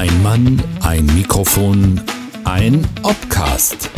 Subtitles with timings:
[0.00, 2.00] Ein Mann, ein Mikrofon,
[2.46, 3.90] ein Obcast.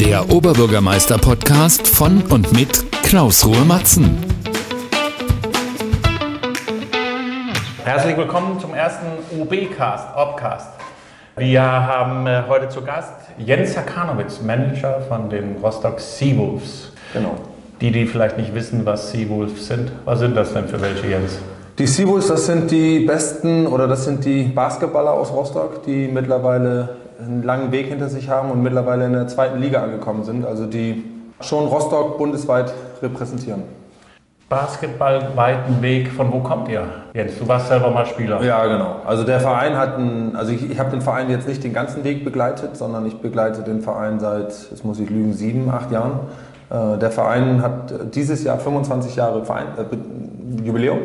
[0.00, 4.18] Der Oberbürgermeister-Podcast von und mit Klaus Ruhe Matzen.
[7.84, 9.06] Herzlich willkommen zum ersten
[9.38, 10.72] OB-Cast, Obcast.
[11.36, 16.92] Wir haben äh, heute zu Gast Jens Hakanowitz, Manager von den Rostock Seawolves.
[17.12, 17.36] Genau.
[17.80, 21.38] Die, die vielleicht nicht wissen, was Seawolves sind, was sind das denn für welche, Jens?
[21.78, 26.96] Die Seawolves, das sind die besten oder das sind die Basketballer aus Rostock, die mittlerweile
[27.20, 30.46] einen langen Weg hinter sich haben und mittlerweile in der zweiten Liga angekommen sind.
[30.46, 31.04] Also die
[31.42, 32.72] schon Rostock bundesweit
[33.02, 33.64] repräsentieren.
[34.48, 36.86] Basketball, weiten Weg, von wo kommt ihr?
[37.12, 38.42] Jens, du warst selber mal Spieler.
[38.42, 39.02] Ja, genau.
[39.04, 42.04] Also der Verein hat einen, also ich, ich habe den Verein jetzt nicht den ganzen
[42.04, 46.20] Weg begleitet, sondern ich begleite den Verein seit, jetzt muss ich lügen, sieben, acht Jahren.
[46.70, 51.00] Äh, der Verein hat dieses Jahr 25 Jahre Verein, äh, Jubiläum.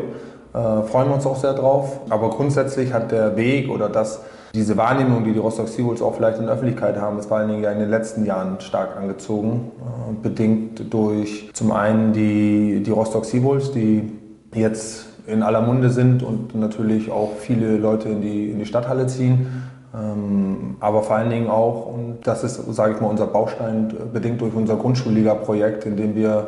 [0.54, 2.00] Äh, freuen wir uns auch sehr drauf.
[2.10, 4.22] Aber grundsätzlich hat der Weg oder das,
[4.54, 7.50] diese Wahrnehmung, die die Rostock Seawolves auch vielleicht in der Öffentlichkeit haben, ist vor allen
[7.50, 9.72] Dingen ja in den letzten Jahren stark angezogen.
[9.80, 14.12] Äh, bedingt durch zum einen die, die Rostock Seawolves, die
[14.54, 19.08] jetzt in aller Munde sind und natürlich auch viele Leute in die, in die Stadthalle
[19.08, 19.64] ziehen.
[19.94, 24.42] Ähm, aber vor allen Dingen auch, und das ist, sage ich mal, unser Baustein, bedingt
[24.42, 26.48] durch unser Grundschulliga-Projekt, in dem wir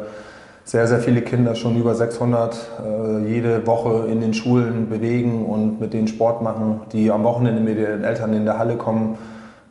[0.65, 5.81] sehr, sehr viele Kinder, schon über 600, äh, jede Woche in den Schulen bewegen und
[5.81, 9.17] mit denen Sport machen, die am Wochenende mit ihren Eltern in der Halle kommen.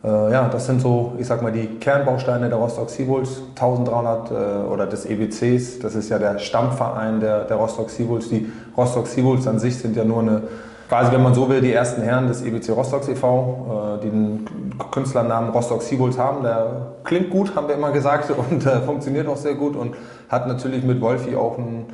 [0.04, 4.34] Äh, ja, das sind so, ich sag mal, die Kernbausteine der Rostock Seawolves, 1300 äh,
[4.70, 5.78] oder des EBCs.
[5.78, 8.28] Das ist ja der Stammverein der, der Rostock Seawolves.
[8.28, 10.42] Die Rostock Seawolves an sich sind ja nur eine
[10.88, 14.44] quasi, wenn man so will, die ersten Herren des EBC Rostock e.V., äh, die den
[14.90, 16.42] Künstlernamen Rostock Seawolves haben.
[16.42, 19.94] Der klingt gut, haben wir immer gesagt, und funktioniert auch sehr gut und
[20.32, 21.84] hat natürlich mit Wolfi auch ein,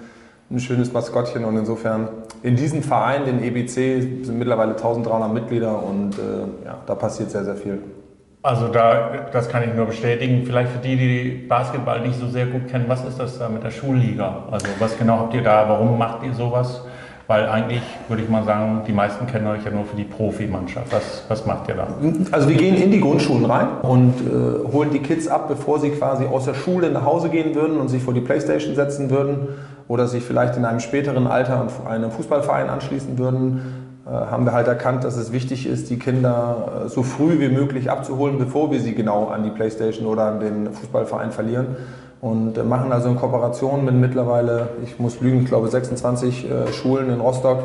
[0.50, 1.44] ein schönes Maskottchen.
[1.44, 2.08] Und insofern
[2.42, 7.44] in diesem Verein, den EBC, sind mittlerweile 1300 Mitglieder und äh, ja, da passiert sehr,
[7.44, 7.82] sehr viel.
[8.40, 10.44] Also da, das kann ich nur bestätigen.
[10.46, 13.64] Vielleicht für die, die Basketball nicht so sehr gut kennen, was ist das da mit
[13.64, 14.44] der Schulliga?
[14.50, 15.68] Also was genau habt ihr da?
[15.68, 16.82] Warum macht ihr sowas?
[17.28, 20.90] Weil eigentlich würde ich mal sagen, die meisten kennen euch ja nur für die Profimannschaft.
[20.90, 21.86] Was, was macht ihr da?
[22.32, 25.90] Also wir gehen in die Grundschulen rein und äh, holen die Kids ab, bevor sie
[25.90, 29.48] quasi aus der Schule nach Hause gehen würden und sich vor die Playstation setzen würden
[29.88, 33.60] oder sich vielleicht in einem späteren Alter einem Fußballverein anschließen würden.
[34.06, 37.50] Äh, haben wir halt erkannt, dass es wichtig ist, die Kinder äh, so früh wie
[37.50, 41.76] möglich abzuholen, bevor wir sie genau an die Playstation oder an den Fußballverein verlieren
[42.20, 47.10] und machen also in Kooperation mit mittlerweile, ich muss lügen, ich glaube 26 äh, Schulen
[47.10, 47.60] in Rostock,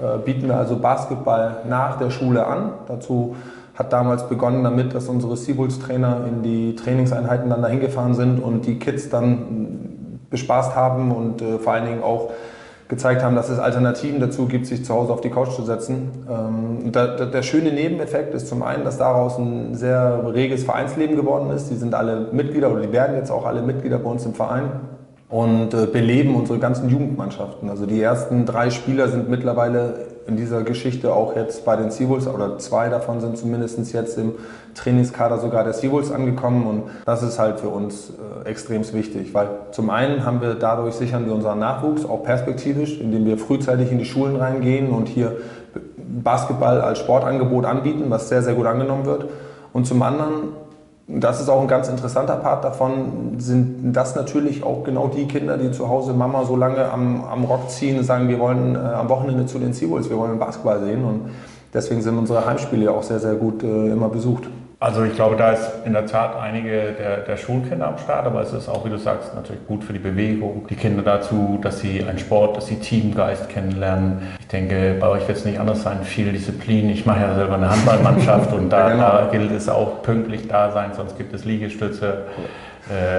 [0.00, 2.72] äh, bieten wir also Basketball nach der Schule an.
[2.88, 3.36] Dazu
[3.74, 8.66] hat damals begonnen damit, dass unsere Seabulls-Trainer in die Trainingseinheiten dann dahin gefahren sind und
[8.66, 12.30] die Kids dann bespaßt haben und äh, vor allen Dingen auch
[12.88, 16.10] gezeigt haben, dass es Alternativen dazu gibt, sich zu Hause auf die Couch zu setzen.
[16.28, 21.16] Ähm, der, der, der, schöne Nebeneffekt ist zum einen, dass daraus ein sehr reges Vereinsleben
[21.16, 21.70] geworden ist.
[21.70, 24.64] Die sind alle Mitglieder oder die werden jetzt auch alle Mitglieder bei uns im Verein
[25.30, 27.70] und äh, beleben unsere ganzen Jugendmannschaften.
[27.70, 32.26] Also die ersten drei Spieler sind mittlerweile in dieser Geschichte auch jetzt bei den Seawolves
[32.26, 34.32] oder zwei davon sind zumindest jetzt im
[34.74, 38.10] Trainingskader sogar der Seawolves angekommen und das ist halt für uns
[38.44, 43.00] äh, extrem wichtig, weil zum einen haben wir dadurch sichern wir unseren Nachwuchs auch perspektivisch,
[43.00, 45.36] indem wir frühzeitig in die Schulen reingehen und hier
[46.22, 49.26] Basketball als Sportangebot anbieten, was sehr, sehr gut angenommen wird.
[49.72, 50.54] Und zum anderen
[51.06, 55.58] das ist auch ein ganz interessanter Part davon, sind das natürlich auch genau die Kinder,
[55.58, 58.78] die zu Hause Mama so lange am, am Rock ziehen und sagen, wir wollen äh,
[58.78, 61.30] am Wochenende zu den Seawolves, wir wollen Basketball sehen und
[61.74, 64.48] deswegen sind unsere Heimspiele auch sehr, sehr gut äh, immer besucht.
[64.84, 68.42] Also ich glaube, da ist in der Tat einige der, der Schulkinder am Start, aber
[68.42, 70.66] es ist auch, wie du sagst, natürlich gut für die Bewegung.
[70.68, 74.18] Die Kinder dazu, dass sie einen Sport, dass sie Teamgeist kennenlernen.
[74.40, 76.90] Ich denke, bei euch wird es nicht anders sein, viel Disziplin.
[76.90, 79.08] Ich mache ja selber eine Handballmannschaft und da, genau.
[79.08, 82.26] da gilt es auch pünktlich da sein, sonst gibt es Liegestütze.
[82.36, 82.73] Äh,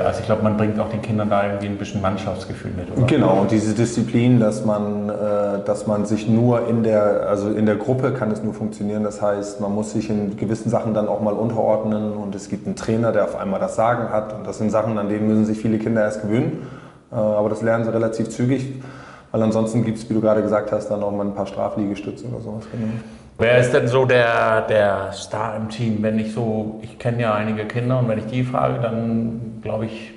[0.05, 2.91] also ich glaube, man bringt auch den Kindern da irgendwie ein bisschen Mannschaftsgefühl mit.
[2.95, 3.07] Oder?
[3.07, 7.75] Genau, diese Disziplin, dass man, äh, dass man sich nur in der, also in der
[7.75, 9.03] Gruppe kann es nur funktionieren.
[9.03, 12.67] Das heißt, man muss sich in gewissen Sachen dann auch mal unterordnen und es gibt
[12.67, 14.33] einen Trainer, der auf einmal das Sagen hat.
[14.33, 16.67] Und das sind Sachen, an denen müssen sich viele Kinder erst gewöhnen.
[17.11, 18.83] Äh, aber das lernen sie relativ zügig.
[19.31, 22.25] Weil ansonsten gibt es, wie du gerade gesagt hast, dann auch mal ein paar Strafliegestütze
[22.27, 22.65] oder sowas.
[22.71, 22.93] Genau.
[23.37, 25.97] Wer ist denn so der, der Star im Team?
[26.01, 29.85] Wenn ich so, ich kenne ja einige Kinder und wenn ich die frage, dann glaube
[29.85, 30.13] ich,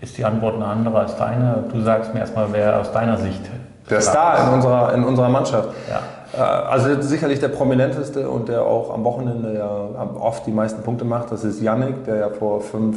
[0.00, 1.64] ist die Antwort eine andere als deine.
[1.70, 3.42] Du sagst mir erstmal, wer aus deiner Sicht.
[3.90, 5.68] Der Star in unserer, in unserer Mannschaft.
[5.90, 6.00] Ja.
[6.36, 11.04] Äh, also sicherlich der prominenteste und der auch am Wochenende ja oft die meisten Punkte
[11.04, 12.96] macht, das ist Yannick, der ja vor fünf,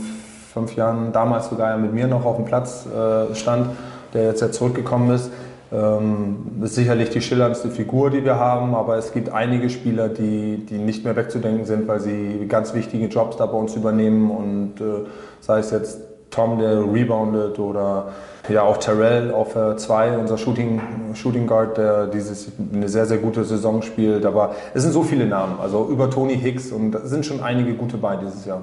[0.54, 3.68] fünf Jahren damals sogar mit mir noch auf dem Platz äh, stand,
[4.14, 5.30] der jetzt ja zurückgekommen ist.
[5.72, 10.66] Ähm, ist sicherlich die schillerndste Figur, die wir haben, aber es gibt einige Spieler, die,
[10.66, 14.80] die nicht mehr wegzudenken sind, weil sie ganz wichtige Jobs da bei uns übernehmen und
[14.80, 15.06] äh,
[15.42, 16.00] sei es jetzt
[16.30, 18.10] Tom, der reboundet oder
[18.50, 20.82] ja auch Terrell auf 2, unser Shooting,
[21.14, 24.26] Shooting Guard, der dieses eine sehr, sehr gute Saison spielt.
[24.26, 27.74] Aber es sind so viele Namen, also über Tony Hicks und da sind schon einige
[27.74, 28.62] gute bei dieses Jahr.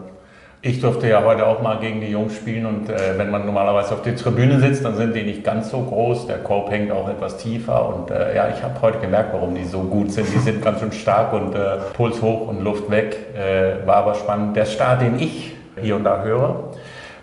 [0.67, 3.93] Ich durfte ja heute auch mal gegen die Jungs spielen und äh, wenn man normalerweise
[3.93, 6.27] auf der Tribüne sitzt, dann sind die nicht ganz so groß.
[6.27, 9.65] Der Korb hängt auch etwas tiefer und äh, ja, ich habe heute gemerkt, warum die
[9.65, 10.27] so gut sind.
[10.35, 13.15] Die sind ganz schön stark und äh, Puls hoch und Luft weg.
[13.37, 14.57] Äh, war aber spannend.
[14.57, 16.71] Der Start, den ich hier und da höre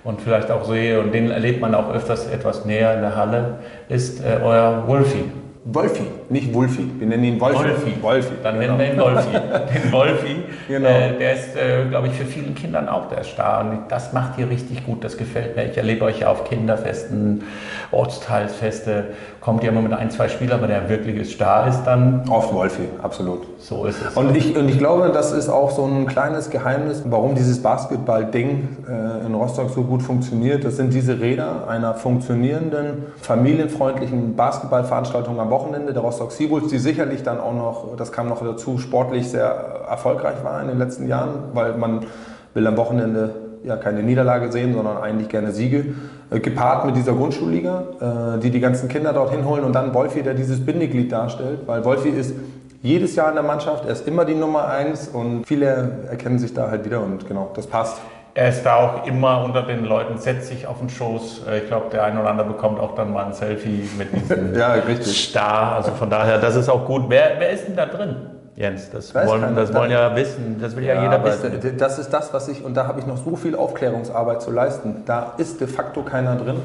[0.04, 3.56] und vielleicht auch sehe und den erlebt man auch öfters etwas näher in der Halle,
[3.90, 5.32] ist äh, euer Wolfi.
[5.66, 6.90] Wolfi, nicht Wulfi.
[6.98, 7.58] Wir nennen ihn Wolfi.
[7.58, 8.02] Wolfi.
[8.02, 8.34] Wolfi.
[8.42, 9.32] Dann nennen wir ihn Wolfi.
[9.74, 10.36] Den Wolfi,
[10.68, 10.90] genau.
[10.90, 13.62] äh, der ist, äh, glaube ich, für vielen Kindern auch der Star.
[13.62, 15.66] Und das macht ihr richtig gut, das gefällt mir.
[15.66, 17.44] Ich erlebe euch ja auf Kinderfesten,
[17.92, 19.06] Ortsteilsfeste.
[19.42, 22.24] Kommt ihr immer mit ein, zwei Spielern, aber der wirkliche Star ist dann...
[22.30, 23.42] Oft Wolfi, absolut.
[23.60, 24.16] So ist es.
[24.16, 28.78] Und ich, und ich glaube, das ist auch so ein kleines Geheimnis, warum dieses Basketball-Ding
[28.88, 30.64] äh, in Rostock so gut funktioniert.
[30.64, 37.24] Das sind diese Räder einer funktionierenden, familienfreundlichen Basketballveranstaltung am Wochenende der Rostock Seabulls, die sicherlich
[37.24, 39.46] dann auch noch, das kam noch dazu, sportlich sehr
[39.90, 42.06] erfolgreich war in den letzten Jahren, weil man
[42.54, 43.34] will am Wochenende
[43.64, 45.96] ja keine Niederlage sehen, sondern eigentlich gerne Siege,
[46.30, 50.24] äh, gepaart mit dieser Grundschulliga, äh, die die ganzen Kinder dorthin holen und dann Wolfi,
[50.24, 52.34] der dieses Bindeglied darstellt, weil Wolfi ist
[52.82, 56.54] jedes Jahr in der Mannschaft, er ist immer die Nummer eins und viele erkennen sich
[56.54, 58.02] da halt wieder und genau, das passt.
[58.34, 61.42] Er ist da auch immer unter den Leuten, setzt sich auf den Schoß.
[61.50, 64.56] Äh, ich glaube, der eine oder andere bekommt auch dann mal ein Selfie mit diesem
[64.58, 65.30] ja, richtig.
[65.30, 65.76] Star.
[65.76, 67.06] Also von daher, das ist auch gut.
[67.10, 68.16] Wer, wer ist denn da drin?
[68.56, 71.78] Jens, das Weiß wollen, das wollen ja wissen, das will ja, Ja, jeder wissen.
[71.78, 75.04] Das ist das, was ich, und da habe ich noch so viel Aufklärungsarbeit zu leisten.
[75.06, 76.58] Da ist de facto keiner drin.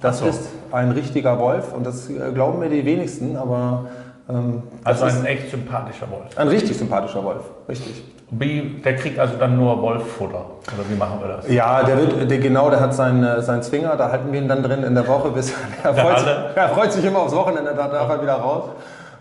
[0.00, 0.26] Das so.
[0.26, 3.86] ist ein richtiger Wolf und das äh, glauben mir die wenigsten, aber
[4.28, 6.36] ähm, das Also ist ein echt sympathischer Wolf.
[6.36, 7.42] ein richtig sympathischer Wolf.
[7.68, 8.02] Richtig.
[8.30, 10.44] Wie, der kriegt also dann nur Wolffutter.
[10.66, 11.48] Oder wie machen wir das?
[11.48, 14.48] Ja, der wird, der, genau, der hat seinen, äh, seinen Zwinger, da halten wir ihn
[14.48, 17.74] dann drin in der Woche, bis er freut, sich, er freut sich immer aufs Wochenende,
[17.76, 18.70] da darf er wieder raus.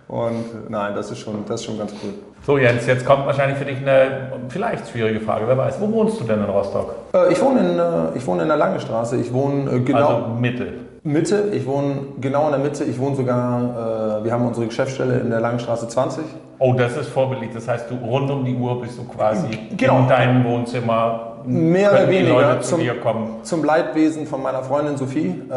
[0.08, 2.14] Und äh, nein, das ist schon, das ist schon ganz cool.
[2.46, 5.48] So Jens, jetzt kommt wahrscheinlich für dich eine vielleicht schwierige Frage.
[5.48, 6.96] Wer weiß, wo wohnst du denn in Rostock?
[7.14, 9.18] Äh, ich, wohne in, äh, ich wohne in der Lange Straße.
[9.18, 10.08] Ich wohne äh, genau.
[10.08, 10.68] Also Mitte.
[11.06, 12.84] Mitte, ich wohne genau in der Mitte.
[12.86, 16.24] Ich wohne sogar, äh, wir haben unsere Geschäftsstelle in der Langenstraße 20.
[16.60, 17.50] Oh, das ist vorbildlich.
[17.54, 20.00] Das heißt, du rund um die Uhr bist du quasi Genau.
[20.00, 21.34] in deinem Wohnzimmer.
[21.46, 23.28] Mehr oder weniger Leute zu zum- dir kommen.
[23.44, 25.54] Zum Leidwesen von meiner Freundin Sophie äh,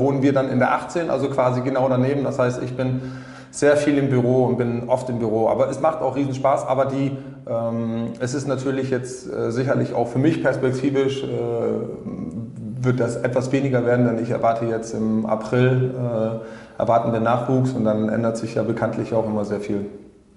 [0.00, 2.24] wohnen wir dann in der 18, also quasi genau daneben.
[2.24, 3.00] Das heißt, ich bin
[3.52, 5.48] sehr viel im Büro und bin oft im Büro.
[5.48, 6.66] Aber es macht auch riesen Spaß.
[6.66, 7.16] Aber die,
[7.48, 11.26] ähm, es ist natürlich jetzt äh, sicherlich auch für mich perspektivisch, äh,
[12.80, 17.72] wird das etwas weniger werden, denn ich erwarte jetzt im April, äh, erwarten wir Nachwuchs
[17.72, 19.86] und dann ändert sich ja bekanntlich auch immer sehr viel.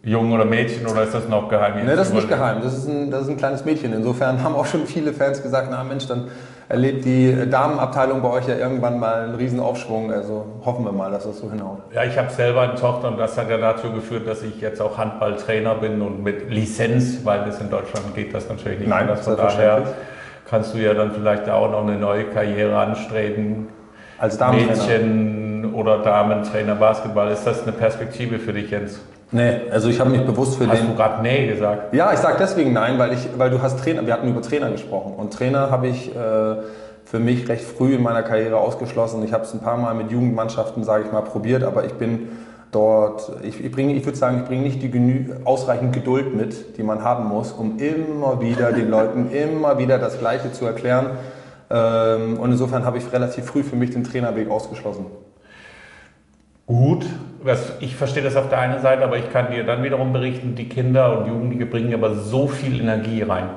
[0.03, 1.77] Jung oder Mädchen oder ist das noch geheim?
[1.77, 3.93] jetzt Ne, das ist nicht geheim, das ist, ein, das ist ein kleines Mädchen.
[3.93, 6.29] Insofern haben auch schon viele Fans gesagt, na Mensch, dann
[6.69, 10.11] erlebt die Damenabteilung bei euch ja irgendwann mal einen riesen Aufschwung.
[10.11, 11.79] Also hoffen wir mal, dass das so hinhaut.
[11.93, 14.81] Ja, ich habe selber eine Tochter und das hat ja dazu geführt, dass ich jetzt
[14.81, 19.01] auch Handballtrainer bin und mit Lizenz, weil das in Deutschland geht das natürlich nicht Nein,
[19.01, 19.25] anders.
[19.25, 19.83] Von daher.
[20.51, 23.69] Kannst du ja dann vielleicht auch noch eine neue Karriere anstreben.
[24.19, 24.75] Als Damentrainer.
[24.75, 27.31] Mädchen oder Damentrainer Basketball.
[27.31, 29.01] Ist das eine Perspektive für dich, Jens?
[29.31, 30.89] Nee, also ich habe mich bewusst für Hast den...
[30.89, 31.93] du gerade Nee gesagt?
[31.93, 34.69] Ja, ich sage deswegen nein, weil, ich, weil du hast Trainer, wir hatten über Trainer
[34.69, 35.13] gesprochen.
[35.15, 36.55] Und Trainer habe ich äh,
[37.05, 39.23] für mich recht früh in meiner Karriere ausgeschlossen.
[39.23, 42.27] Ich habe es ein paar Mal mit Jugendmannschaften, sage ich mal, probiert, aber ich bin
[42.71, 46.77] dort, ich, ich, bringe, ich würde sagen, ich bringe nicht die genü ausreichend Geduld mit,
[46.77, 51.11] die man haben muss, um immer wieder den Leuten immer wieder das Gleiche zu erklären.
[51.69, 55.05] Ähm, und insofern habe ich relativ früh für mich den Trainerweg ausgeschlossen.
[56.65, 57.05] Gut.
[57.79, 60.69] Ich verstehe das auf der einen Seite, aber ich kann dir dann wiederum berichten, die
[60.69, 63.49] Kinder und Jugendliche bringen aber so viel Energie rein.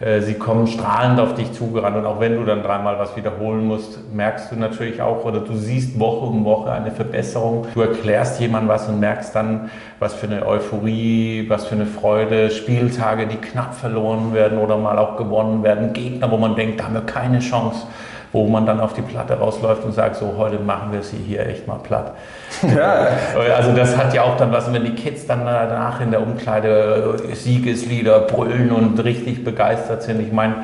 [0.00, 3.66] Äh, Sie kommen strahlend auf dich zugerannt und auch wenn du dann dreimal was wiederholen
[3.66, 7.66] musst, merkst du natürlich auch oder du siehst Woche um Woche eine Verbesserung.
[7.74, 12.50] Du erklärst jemandem was und merkst dann, was für eine Euphorie, was für eine Freude,
[12.50, 16.84] Spieltage, die knapp verloren werden oder mal auch gewonnen werden, Gegner, wo man denkt, da
[16.84, 17.86] haben wir keine Chance,
[18.32, 21.46] wo man dann auf die Platte rausläuft und sagt, so heute machen wir sie hier
[21.46, 22.14] echt mal platt.
[22.76, 23.08] Ja,
[23.56, 27.16] Also das hat ja auch dann was, wenn die Kids dann danach in der Umkleide
[27.32, 30.20] Siegeslieder brüllen und richtig begeistert sind.
[30.20, 30.56] Ich meine,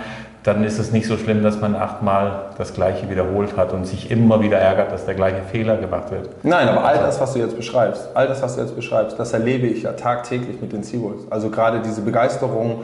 [0.46, 4.12] dann ist es nicht so schlimm, dass man achtmal das Gleiche wiederholt hat und sich
[4.12, 6.28] immer wieder ärgert, dass der gleiche Fehler gemacht wird.
[6.44, 9.32] Nein, aber all das, was du jetzt beschreibst, all das, was du jetzt beschreibst, das
[9.32, 11.24] erlebe ich ja tagtäglich mit den Seawolves.
[11.30, 12.82] Also gerade diese Begeisterung,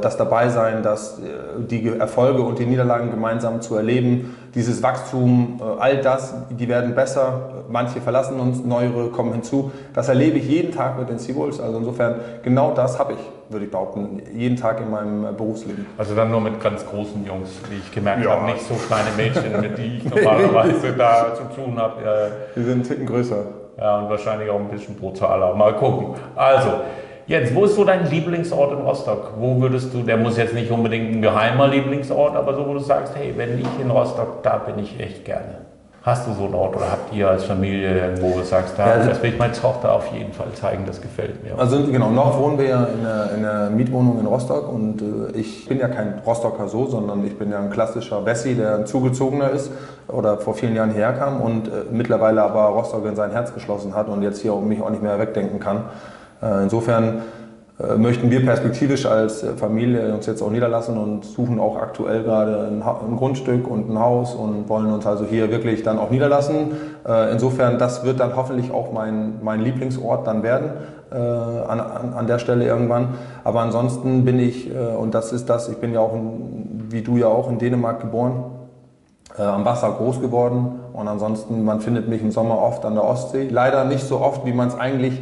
[0.00, 5.80] das Dabeisein, das, äh, die Erfolge und die Niederlagen gemeinsam zu erleben, dieses Wachstum, äh,
[5.80, 9.72] all das, die werden besser, manche verlassen uns, neuere kommen hinzu.
[9.92, 13.64] Das erlebe ich jeden Tag mit den Seawolves, also insofern genau das habe ich, würde
[13.64, 15.86] ich behaupten, jeden Tag in meinem Berufsleben.
[15.98, 18.30] Also dann nur mit ganz großen Jungs, wie ich gemerkt ja.
[18.30, 22.00] habe, nicht so kleine Mädchen, mit denen ich normalerweise da zu tun habe.
[22.54, 23.44] Die sind einen Ticken größer.
[23.76, 25.52] Ja, und wahrscheinlich auch ein bisschen brutaler.
[25.54, 26.14] Mal gucken.
[26.36, 26.82] Also,
[27.26, 29.32] Jens, wo ist so dein Lieblingsort in Rostock?
[29.38, 32.80] Wo würdest du, der muss jetzt nicht unbedingt ein geheimer Lieblingsort, aber so, wo du
[32.80, 35.64] sagst, hey, wenn ich in Rostock, da bin ich echt gerne.
[36.02, 38.88] Hast du so einen Ort oder habt ihr als Familie irgendwo, wo du sagst, da,
[38.88, 41.58] ja, also, das will ich meiner Tochter auf jeden Fall zeigen, das gefällt mir.
[41.58, 45.38] Also genau, noch wohnen wir ja in einer, in einer Mietwohnung in Rostock und äh,
[45.38, 48.86] ich bin ja kein Rostocker so, sondern ich bin ja ein klassischer Wessi, der ein
[48.86, 49.70] Zugezogener ist
[50.08, 53.94] oder vor vielen Jahren hierher kam und äh, mittlerweile aber Rostock in sein Herz geschlossen
[53.94, 55.84] hat und jetzt hier mich auch nicht mehr wegdenken kann.
[56.44, 57.22] Äh, insofern
[57.78, 62.22] äh, möchten wir perspektivisch als äh, Familie uns jetzt auch niederlassen und suchen auch aktuell
[62.22, 66.72] gerade ein, Grundstück und ein Haus und wollen uns also hier wirklich dann auch niederlassen.
[67.32, 70.70] Insofern, das wird dann hoffentlich auch mein, mein Lieblingsort dann werden
[71.10, 73.08] an, an, an der Stelle irgendwann.
[73.44, 77.18] Aber ansonsten bin ich, und das ist das, ich bin ja auch, in, wie du
[77.18, 78.44] ja auch, in Dänemark geboren,
[79.36, 83.48] am Wasser groß geworden und ansonsten, man findet mich im Sommer oft an der Ostsee.
[83.50, 85.20] Leider nicht so oft, wie man es eigentlich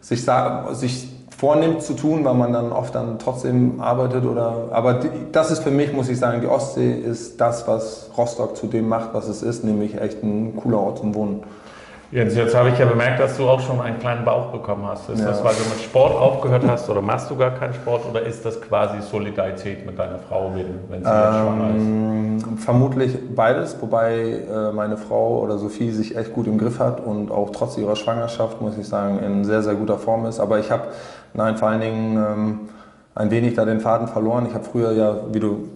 [0.00, 0.24] sich,
[0.72, 5.00] sich vornimmt zu tun, weil man dann oft dann trotzdem arbeitet oder, aber
[5.30, 8.88] das ist für mich, muss ich sagen, die Ostsee ist das, was Rostock zu dem
[8.88, 11.42] macht, was es ist, nämlich echt ein cooler Ort zum Wohnen.
[12.10, 15.10] Jens, jetzt habe ich ja bemerkt, dass du auch schon einen kleinen Bauch bekommen hast.
[15.10, 15.26] Ist ja.
[15.26, 18.46] das, weil du mit Sport aufgehört hast oder machst du gar keinen Sport oder ist
[18.46, 22.64] das quasi Solidarität mit deiner Frau, wenn, sie ähm, jetzt schwanger ist?
[22.64, 27.30] Vermutlich beides, wobei äh, meine Frau oder Sophie sich echt gut im Griff hat und
[27.30, 30.40] auch trotz ihrer Schwangerschaft, muss ich sagen, in sehr, sehr guter Form ist.
[30.40, 30.84] Aber ich habe,
[31.34, 32.60] nein, vor allen Dingen ähm,
[33.14, 34.46] ein wenig da den Faden verloren.
[34.48, 35.68] Ich habe früher ja, wie du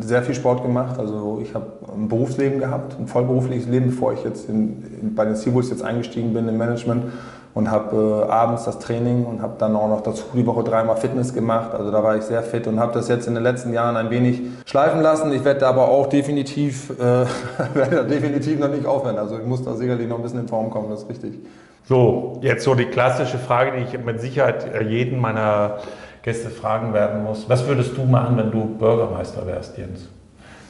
[0.00, 0.98] sehr viel Sport gemacht.
[0.98, 5.24] Also ich habe ein Berufsleben gehabt, ein vollberufliches Leben, bevor ich jetzt in, in, bei
[5.24, 7.04] den Seawolves jetzt eingestiegen bin im Management
[7.52, 10.96] und habe äh, abends das Training und habe dann auch noch dazu die Woche dreimal
[10.96, 11.72] Fitness gemacht.
[11.74, 14.10] Also da war ich sehr fit und habe das jetzt in den letzten Jahren ein
[14.10, 15.32] wenig schleifen lassen.
[15.32, 17.26] Ich werde aber auch definitiv, äh,
[17.74, 19.18] werde definitiv noch nicht aufhören.
[19.18, 21.38] Also ich muss da sicherlich noch ein bisschen in Form kommen, das ist richtig.
[21.84, 25.78] So, jetzt so die klassische Frage, die ich mit Sicherheit äh, jeden meiner
[26.22, 27.48] Gäste fragen werden muss.
[27.48, 30.08] Was würdest du machen, wenn du Bürgermeister wärst, Jens?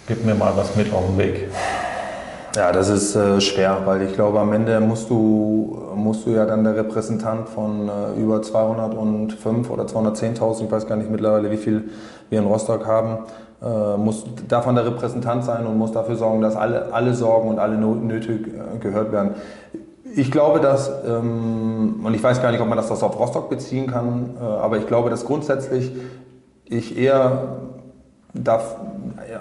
[0.06, 1.48] Gib mir mal was mit auf den Weg.
[2.56, 6.46] Ja, das ist äh, schwer, weil ich glaube, am Ende musst du, musst du ja
[6.46, 11.56] dann der Repräsentant von äh, über 205 oder 210.000, ich weiß gar nicht mittlerweile, wie
[11.56, 11.90] viel
[12.28, 13.18] wir in Rostock haben,
[13.62, 17.60] äh, muss davon der Repräsentant sein und muss dafür sorgen, dass alle, alle Sorgen und
[17.60, 19.36] alle Nöte äh, gehört werden.
[20.16, 23.86] Ich glaube, dass, ähm, und ich weiß gar nicht, ob man das auf Rostock beziehen
[23.86, 25.92] kann, äh, aber ich glaube, dass grundsätzlich
[26.64, 27.56] ich eher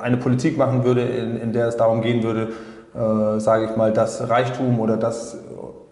[0.02, 2.50] eine Politik machen würde, in, in der es darum gehen würde,
[2.96, 5.38] äh, sage ich mal, dass Reichtum oder dass,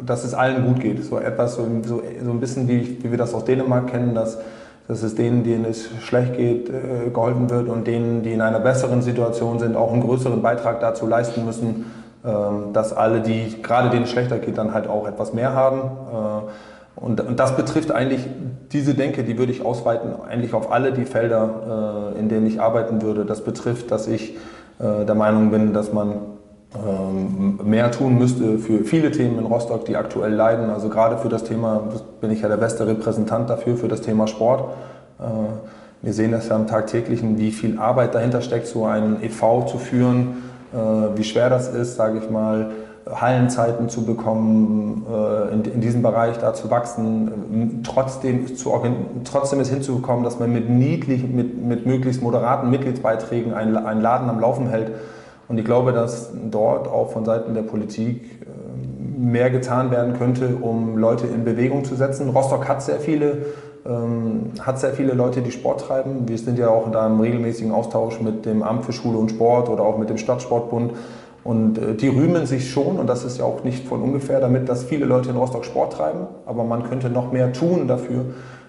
[0.03, 1.03] dass es allen gut geht.
[1.03, 4.39] So etwas, so, so, so ein bisschen wie, wie wir das aus Dänemark kennen, dass,
[4.87, 8.59] dass es denen, denen es schlecht geht, äh, geholfen wird und denen, die in einer
[8.59, 11.85] besseren Situation sind, auch einen größeren Beitrag dazu leisten müssen,
[12.73, 15.79] dass alle, die gerade denen schlechter geht, dann halt auch etwas mehr haben.
[15.79, 18.25] Äh, und, das betrifft eigentlich
[18.71, 22.59] diese Denke, die würde ich ausweiten, eigentlich auf alle die Felder, äh, in denen ich
[22.59, 23.23] arbeiten würde.
[23.23, 24.35] Das betrifft, dass ich
[24.79, 26.15] äh, der Meinung bin, dass man
[26.75, 30.69] ähm, mehr tun müsste für viele Themen in Rostock, die aktuell leiden.
[30.69, 31.83] Also gerade für das Thema,
[32.19, 34.65] bin ich ja der beste Repräsentant dafür, für das Thema Sport.
[36.01, 39.63] Wir sehen das ja am tagtäglichen, wie viel Arbeit dahinter steckt, so einen e.V.
[39.63, 42.71] zu führen wie schwer das ist, sage ich mal,
[43.13, 48.73] Hallenzeiten zu bekommen, äh, in, in, diesem Bereich da zu wachsen, trotzdem, zu,
[49.23, 54.29] trotzdem es hinzubekommen, dass man mit, niedlich, mit, mit möglichst moderaten Mitgliedsbeiträgen einen, einen Laden
[54.29, 54.91] am Laufen hält.
[55.47, 60.57] Und ich glaube, dass dort auch von Seiten der Politik äh, mehr getan werden könnte,
[60.61, 62.29] um Leute in Bewegung zu setzen.
[62.29, 63.45] Rostock hat sehr viele
[63.87, 66.27] ähm, hat sehr viele Leute, die Sport treiben.
[66.27, 69.69] Wir sind ja auch in einem regelmäßigen Austausch mit dem Amt für Schule und Sport
[69.69, 70.93] oder auch mit dem Stadtsportbund.
[71.43, 74.67] Und äh, die rühmen sich schon, und das ist ja auch nicht von ungefähr, damit,
[74.67, 76.27] dass viele Leute in Rostock Sport treiben.
[76.45, 78.25] Aber man könnte noch mehr tun dafür,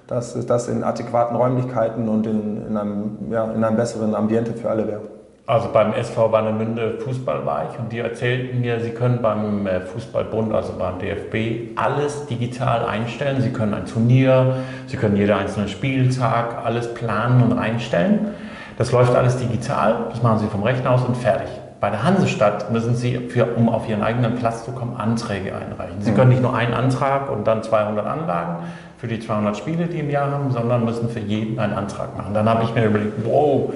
[0.06, 4.70] dass das in adäquaten Räumlichkeiten und in, in, einem, ja, in einem besseren Ambiente für
[4.70, 5.17] alle wäre.
[5.49, 9.81] Also beim SV Warnemünde Fußball war ich und die erzählten mir, sie können beim äh,
[9.81, 13.40] Fußballbund, also beim DFB, alles digital einstellen.
[13.40, 14.57] Sie können ein Turnier,
[14.88, 18.35] sie können jeden einzelnen Spieltag alles planen und einstellen.
[18.76, 21.49] Das läuft alles digital, das machen sie vom Rechner aus und fertig.
[21.81, 26.00] Bei der Hansestadt müssen Sie, für, um auf Ihren eigenen Platz zu kommen, Anträge einreichen.
[26.00, 28.64] Sie können nicht nur einen Antrag und dann 200 Anlagen
[28.99, 32.35] für die 200 Spiele, die im Jahr haben, sondern müssen für jeden einen Antrag machen.
[32.35, 33.73] Dann habe ich mir überlegt, wow,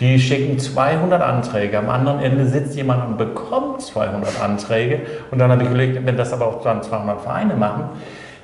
[0.00, 5.02] die schicken 200 Anträge, am anderen Ende sitzt jemand und bekommt 200 Anträge.
[5.30, 7.84] Und dann habe ich überlegt, wenn das aber auch dann 200 Vereine machen,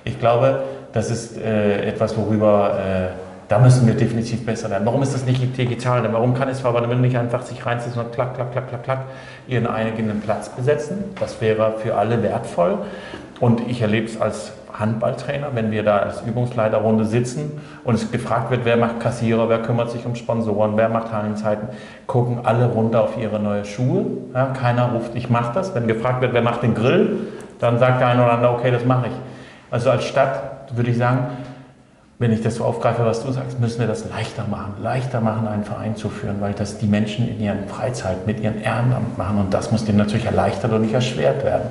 [0.04, 4.84] ich glaube, das ist äh, etwas, worüber äh, da müssen wir definitiv besser werden.
[4.84, 6.12] Warum ist das nicht digital?
[6.12, 8.98] Warum kann es Verband nicht einfach sich reinsetzen und klack, klack, klack, klack, klack
[9.46, 11.04] ihren eigenen Platz besetzen?
[11.20, 12.78] Das wäre für alle wertvoll.
[13.40, 18.50] Und ich erlebe es als Handballtrainer, wenn wir da als Übungsleiterrunde sitzen und es gefragt
[18.50, 21.69] wird, wer macht Kassierer, wer kümmert sich um Sponsoren, wer macht Hallenzeiten,
[22.07, 24.05] gucken alle runter auf ihre neue Schuhe.
[24.35, 25.75] Ja, keiner ruft, ich mache das.
[25.75, 27.28] Wenn gefragt wird, wer macht den Grill,
[27.59, 29.14] dann sagt der eine oder andere, okay, das mache ich.
[29.71, 31.26] Also als Stadt würde ich sagen,
[32.19, 34.75] wenn ich das so aufgreife, was du sagst, müssen wir das leichter machen.
[34.83, 38.59] Leichter machen, einen Verein zu führen, weil das die Menschen in ihren Freizeit mit ihrem
[38.62, 41.69] Ehrenamt machen und das muss denen natürlich erleichtert und nicht erschwert werden.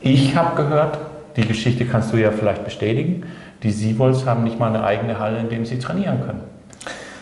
[0.00, 0.98] Ich habe gehört,
[1.36, 3.24] die Geschichte kannst du ja vielleicht bestätigen,
[3.62, 6.40] die Siewols haben nicht mal eine eigene Halle, in der sie trainieren können.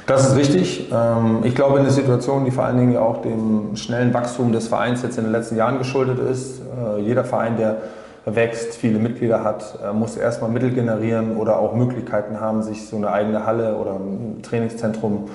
[0.06, 0.92] Das ist richtig.
[0.92, 4.68] Ähm, ich glaube, in der Situation, die vor allen Dingen auch dem schnellen Wachstum des
[4.68, 7.78] Vereins jetzt in den letzten Jahren geschuldet ist, äh, jeder Verein, der
[8.26, 12.96] wächst, viele Mitglieder hat, äh, muss erstmal Mittel generieren oder auch Möglichkeiten haben, sich so
[12.96, 15.28] eine eigene Halle oder ein Trainingszentrum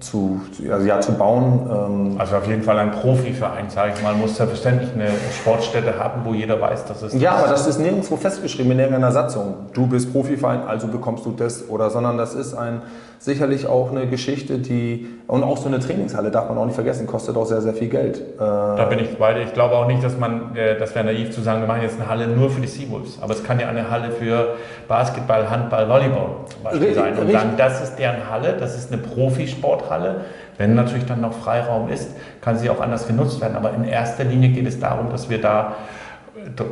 [0.00, 1.68] zu, also ja, zu bauen.
[1.70, 5.08] Ähm also auf jeden Fall ein Profiverein, sage ich mal, muss selbstverständlich eine
[5.40, 7.14] Sportstätte haben, wo jeder weiß, dass es.
[7.14, 9.54] Ja, aber das ist nirgendwo festgeschrieben in irgendeiner Satzung.
[9.72, 12.82] Du bist Profiverein, also bekommst du das oder, sondern das ist ein
[13.18, 17.06] sicherlich auch eine Geschichte, die und auch so eine Trainingshalle darf man auch nicht vergessen,
[17.06, 18.22] kostet auch sehr sehr viel Geld.
[18.38, 21.40] Da bin ich bei Ich glaube auch nicht, dass man, äh, das wäre naiv zu
[21.40, 23.90] sagen, wir machen jetzt eine Halle nur für die Seawolves, aber es kann ja eine
[23.90, 24.56] Halle für
[24.88, 29.02] Basketball, Handball, Volleyball zum Beispiel sein und sagen, das ist deren Halle, das ist eine
[29.02, 30.22] Profisporthalle.
[30.58, 33.56] Wenn natürlich dann noch Freiraum ist, kann sie auch anders genutzt werden.
[33.56, 35.74] Aber in erster Linie geht es darum, dass wir da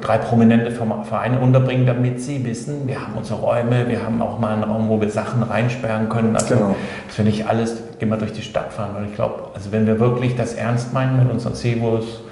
[0.00, 4.52] drei prominente Vereine unterbringen, damit sie wissen, wir haben unsere Räume, wir haben auch mal
[4.52, 6.36] einen Raum, wo wir Sachen reinsperren können.
[6.36, 6.76] Also, genau.
[7.06, 8.96] dass wir nicht alles immer durch die Stadt fahren.
[8.96, 12.22] Und ich glaube, also wenn wir wirklich das ernst meinen mit unseren Cebus,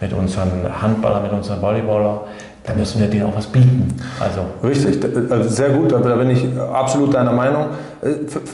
[0.00, 0.50] mit unseren
[0.80, 2.22] Handballern, mit unseren Volleyballer,
[2.64, 3.96] dann müssen wir denen auch was bieten.
[4.18, 4.40] Also.
[4.62, 5.00] Richtig,
[5.30, 7.66] also sehr gut, da bin ich absolut deiner Meinung.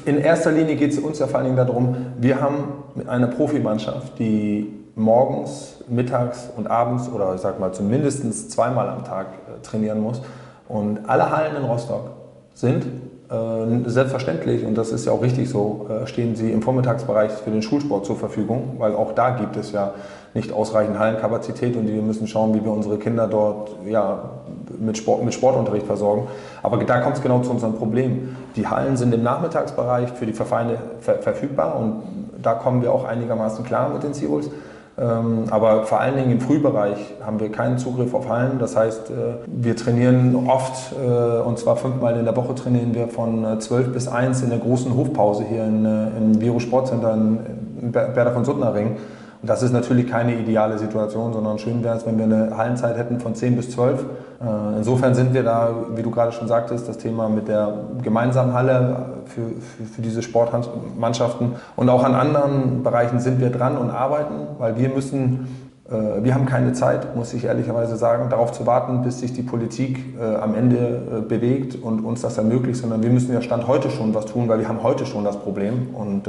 [0.04, 2.64] In erster Linie geht es uns ja vor allen Dingen darum, wir haben
[3.06, 9.26] eine Profimannschaft, die morgens, mittags und abends oder ich sag mal zumindest zweimal am Tag
[9.26, 10.20] äh, trainieren muss.
[10.68, 12.10] Und alle Hallen in Rostock
[12.54, 12.84] sind
[13.30, 17.50] äh, selbstverständlich, und das ist ja auch richtig so, äh, stehen sie im Vormittagsbereich für
[17.50, 19.94] den Schulsport zur Verfügung, weil auch da gibt es ja
[20.34, 24.30] nicht ausreichend Hallenkapazität und wir müssen schauen, wie wir unsere Kinder dort ja,
[24.78, 26.26] mit, Sport, mit Sportunterricht versorgen.
[26.62, 28.36] Aber da kommt es genau zu unserem Problem.
[28.56, 32.02] Die Hallen sind im Nachmittagsbereich für die Vereine ver verfügbar und
[32.42, 34.50] da kommen wir auch einigermaßen klar mit den Seawolves.
[34.98, 38.58] Ähm, aber vor allen Dingen im Frühbereich haben wir keinen Zugriff auf Hallen.
[38.58, 39.14] Das heißt, äh,
[39.46, 43.90] wir trainieren oft, äh, und zwar fünfmal in der Woche trainieren wir von 12 äh,
[43.90, 48.88] bis 1 in der großen Hofpause hier im Viro Sportcenter in Berda von Suttnerring.
[48.88, 48.96] Und
[49.42, 53.18] das ist natürlich keine ideale Situation, sondern schön wäre es, wenn wir eine Hallenzeit hätten
[53.18, 54.00] von 10 bis 12.
[54.00, 58.54] Äh, insofern sind wir da, wie du gerade schon sagtest, das Thema mit der gemeinsamen
[58.54, 61.56] Halle für, für, für diese Sportmannschaften.
[61.74, 65.48] Und auch an anderen Bereichen sind wir dran und arbeiten, weil wir müssen
[65.90, 69.42] äh, wir haben keine Zeit, muss ich ehrlicherweise sagen, darauf zu warten, bis sich die
[69.42, 73.90] Politik äh, am Ende bewegt und uns das ermöglicht, sondern wir müssen ja Stand heute
[73.90, 75.88] schon was tun, weil wir haben heute schon das Problem.
[75.94, 76.28] Und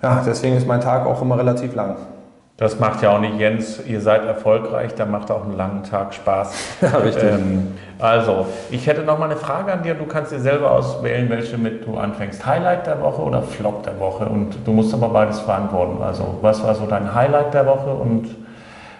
[0.00, 1.96] ja, deswegen ist mein Tag auch immer relativ lang.
[2.62, 6.14] Das macht ja auch nicht Jens, ihr seid erfolgreich, da macht auch einen langen Tag
[6.14, 6.54] Spaß.
[6.80, 7.24] Ja, richtig.
[7.24, 9.94] Ähm, also, ich hätte noch mal eine Frage an dir.
[9.94, 12.46] Du kannst dir selber auswählen, welche mit du anfängst.
[12.46, 14.26] Highlight der Woche oder Flop der Woche?
[14.26, 16.00] Und du musst aber beides verantworten.
[16.04, 18.28] Also, was war so dein Highlight der Woche und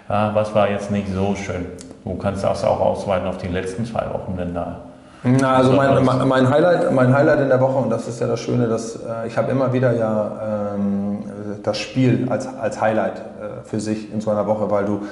[0.09, 1.67] ja, was war jetzt nicht so schön?
[2.05, 4.81] Du kannst das auch ausweiten auf die letzten zwei Wochen, denn da
[5.25, 8.41] na, also mein, mein, Highlight, mein Highlight in der Woche, und das ist ja das
[8.41, 11.23] Schöne, dass äh, ich habe immer wieder ja ähm,
[11.63, 15.03] das Spiel als, als Highlight äh, für sich in so einer Woche, weil du,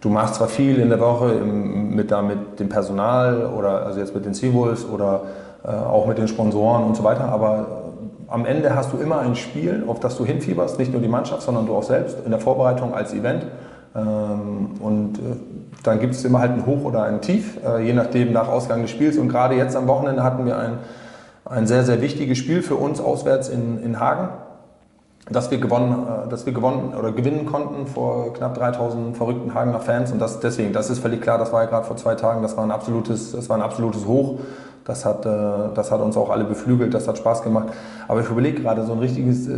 [0.00, 4.00] du machst zwar viel in der Woche im, mit, da, mit dem Personal oder also
[4.00, 5.22] jetzt mit den Seawolves oder
[5.64, 7.84] äh, auch mit den Sponsoren und so weiter, aber
[8.28, 11.42] am Ende hast du immer ein Spiel, auf das du hinfieberst, nicht nur die Mannschaft,
[11.42, 13.46] sondern du auch selbst in der Vorbereitung als Event.
[13.94, 15.36] Ähm, und äh,
[15.82, 18.82] dann gibt es immer halt ein Hoch oder ein Tief, äh, je nachdem nach Ausgang
[18.82, 19.16] des Spiels.
[19.16, 20.78] Und gerade jetzt am Wochenende hatten wir ein,
[21.44, 24.28] ein sehr, sehr wichtiges Spiel für uns auswärts in, in Hagen,
[25.28, 29.80] das wir, gewonnen, äh, dass wir gewonnen oder gewinnen konnten vor knapp 3000 verrückten Hagener
[29.80, 30.12] Fans.
[30.12, 32.56] Und das, deswegen, das ist völlig klar, das war ja gerade vor zwei Tagen, das
[32.56, 34.40] war ein absolutes, das war ein absolutes Hoch.
[34.84, 37.70] Das hat, das hat uns auch alle beflügelt, das hat Spaß gemacht.
[38.06, 39.48] Aber ich überlege gerade, so ein richtiges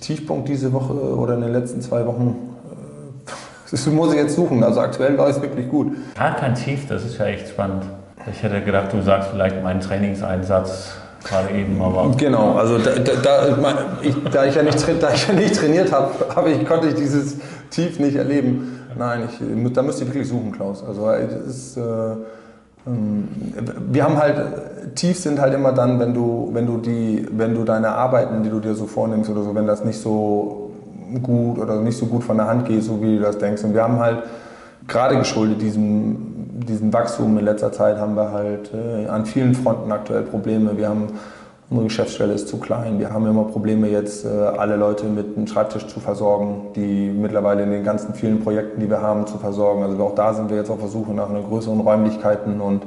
[0.00, 2.56] Tiefpunkt diese Woche oder in den letzten zwei Wochen
[3.70, 4.62] Das muss ich jetzt suchen.
[4.62, 5.92] Also aktuell läuft es wirklich gut.
[6.14, 7.84] Gar kein Tief, das ist ja echt spannend.
[8.30, 12.14] Ich hätte gedacht, du sagst vielleicht meinen Trainingseinsatz gerade eben, aber.
[12.16, 16.12] Genau, also da, da, ich, da ich, ja nicht, da ich ja nicht trainiert habe,
[16.36, 17.36] hab ich, konnte ich dieses
[17.70, 18.80] Tief nicht erleben.
[18.98, 20.82] Nein, ich, da müsst ihr wirklich suchen, Klaus.
[20.82, 21.82] Also ist, äh,
[22.86, 23.28] ähm,
[23.90, 27.64] wir haben halt, tief sind halt immer dann, wenn du, wenn du die, wenn du
[27.64, 30.70] deine Arbeiten, die du dir so vornimmst oder so, wenn das nicht so
[31.22, 33.64] gut oder nicht so gut von der Hand geht, so wie du das denkst.
[33.64, 34.22] Und wir haben halt
[34.86, 39.90] gerade geschuldet diesem, diesem Wachstum in letzter Zeit haben wir halt äh, an vielen Fronten
[39.92, 40.76] aktuell Probleme.
[40.76, 41.08] Wir haben
[41.68, 43.00] Unsere Geschäftsstelle ist zu klein.
[43.00, 47.64] Wir haben immer Probleme jetzt, äh, alle Leute mit einem Schreibtisch zu versorgen, die mittlerweile
[47.64, 49.82] in den ganzen vielen Projekten, die wir haben, zu versorgen.
[49.82, 52.84] Also auch da sind wir jetzt auf der Suche nach größeren Räumlichkeiten und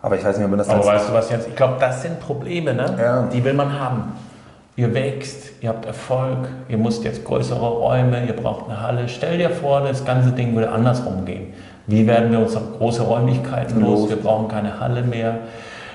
[0.00, 1.46] aber ich weiß nicht, ob das Aber weißt du was jetzt?
[1.46, 2.96] Ich glaube, das sind Probleme, ne?
[2.98, 3.28] Ja.
[3.30, 4.12] Die will man haben.
[4.76, 9.08] Ihr wächst, ihr habt Erfolg, ihr müsst jetzt größere Räume, ihr braucht eine Halle.
[9.08, 11.52] Stell dir vor, das ganze Ding würde andersrum gehen.
[11.90, 14.08] Wie werden wir uns auf große Räumlichkeiten los?
[14.08, 15.38] Wir brauchen keine Halle mehr.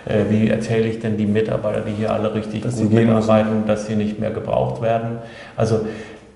[0.06, 3.88] Äh, wie erzähle ich denn die Mitarbeiter, die hier alle richtig dass gut mitarbeiten, dass
[3.88, 5.20] sie nicht mehr gebraucht werden?
[5.56, 5.86] Also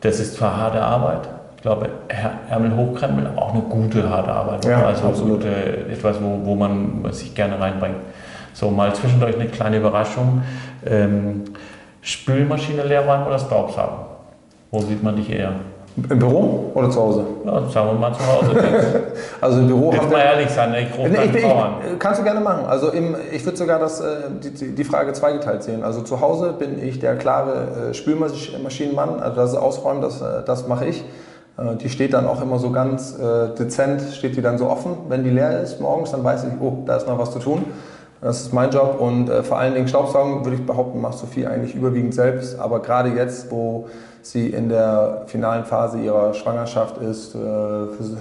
[0.02, 4.32] das ist zwar harte Arbeit, ich glaube, Herr Ärmel hochkrempeln, aber auch eine gute, harte
[4.32, 4.64] Arbeit.
[4.64, 5.42] Ja, also absolut.
[5.42, 5.52] Gute,
[5.92, 7.98] etwas, wo, wo man sich gerne reinbringt.
[8.54, 10.42] So, mal zwischendurch eine kleine Überraschung.
[10.86, 11.44] Ähm,
[12.02, 14.06] Spülmaschine leer räumen oder Staubsaugen?
[14.72, 15.52] Wo sieht man dich eher?
[16.10, 17.26] Im Büro oder zu Hause?
[17.46, 18.56] Ja, sagen wir mal zu Hause.
[19.42, 19.92] also im Büro.
[19.92, 22.66] Jetzt mal ehrlich sein, ich rufe nee, ich, ich, Kannst du gerne machen.
[22.68, 24.06] Also im, ich würde sogar das, äh,
[24.42, 25.84] die, die Frage zweigeteilt sehen.
[25.84, 29.20] Also zu Hause bin ich der klare äh, Spülmaschinenmann.
[29.20, 31.04] Also das Ausräumen, das, äh, das mache ich.
[31.82, 33.18] Die steht dann auch immer so ganz
[33.60, 34.96] dezent, steht die dann so offen.
[35.10, 37.66] Wenn die leer ist morgens, dann weiß ich, oh, da ist noch was zu tun.
[38.22, 41.76] Das ist mein Job und vor allen Dingen Staubsaugen, würde ich behaupten, macht Sophie eigentlich
[41.76, 42.58] überwiegend selbst.
[42.58, 43.88] Aber gerade jetzt, wo
[44.22, 47.40] sie in der finalen Phase ihrer Schwangerschaft ist, äh,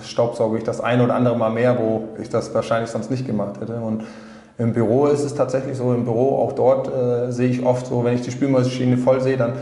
[0.04, 3.60] staubsauge ich das ein oder andere Mal mehr, wo ich das wahrscheinlich sonst nicht gemacht
[3.60, 3.74] hätte.
[3.74, 4.04] Und
[4.58, 8.04] im Büro ist es tatsächlich so, im Büro, auch dort äh, sehe ich oft so,
[8.04, 9.52] wenn ich die Spülmaschine voll sehe, dann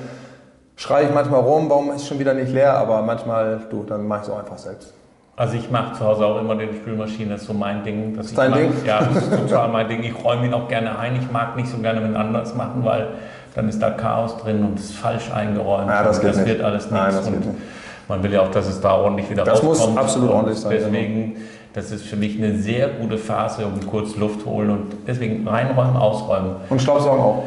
[0.77, 4.22] schreie ich manchmal rum, warum ist schon wieder nicht leer, aber manchmal, du, dann mache
[4.22, 4.94] ich es auch einfach selbst.
[5.38, 8.16] Also ich mache zu Hause auch immer die Spülmaschine, das ist so mein Ding.
[8.16, 8.72] Das ist dein Ding?
[8.87, 10.03] Ja, das ist total mein Ding.
[10.03, 11.16] Ich räume ihn auch gerne ein.
[11.16, 13.09] Ich mag nicht so gerne mit anders machen, weil
[13.57, 15.88] dann ist da Chaos drin und es ist falsch eingeräumt.
[15.88, 16.92] Ja, das, das wird alles nichts.
[16.92, 17.59] Nein, das und nicht.
[18.07, 19.81] Man will ja auch, dass es da ordentlich wieder das rauskommt.
[19.81, 20.73] Das muss absolut ordentlich sein.
[20.73, 21.37] Deswegen,
[21.73, 25.97] das ist für mich eine sehr gute Phase, um kurz Luft holen und deswegen reinräumen,
[25.97, 26.57] ausräumen.
[26.69, 27.45] Und Staubsaugen auch?